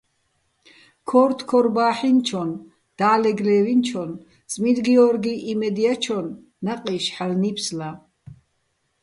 ქო́რთოქორბაჰ̦ინჩონ, 1.09 2.49
და́ლეგ 2.99 3.39
ლე́ვინჩონ 3.47 4.11
წმიდგიორგიჼ 4.51 5.33
იმედ 5.51 5.75
ჲაჩონ 5.83 6.27
ნაყი́შ 6.65 7.05
ჰ̦ალო̆ 7.15 7.39
ნიფსლა. 7.41 7.89